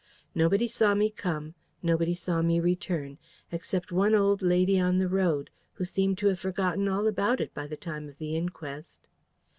[0.33, 1.53] Nobody saw me come:
[1.83, 3.19] nobody saw me return,
[3.51, 7.53] except one old lady on the road, who seemed to have forgotten all about it
[7.53, 9.07] by the time of the inquest."